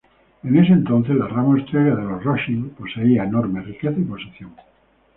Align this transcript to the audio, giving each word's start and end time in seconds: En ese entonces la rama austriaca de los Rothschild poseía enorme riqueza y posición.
En 0.41 0.57
ese 0.57 0.73
entonces 0.73 1.15
la 1.15 1.27
rama 1.27 1.53
austriaca 1.53 1.95
de 1.95 2.01
los 2.03 2.23
Rothschild 2.23 2.71
poseía 2.75 3.23
enorme 3.23 3.61
riqueza 3.61 3.99
y 3.99 4.03
posición. 4.03 4.53